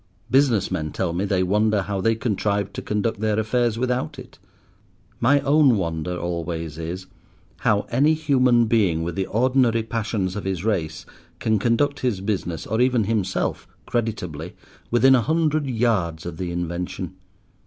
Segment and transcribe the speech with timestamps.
[0.31, 4.39] Business men tell me they wonder how they contrived to conduct their affairs without it.
[5.19, 7.05] My own wonder always is,
[7.57, 11.05] how any human being with the ordinary passions of his race
[11.37, 14.55] can conduct his business, or even himself, creditably,
[14.89, 17.13] within a hundred yards of the invention.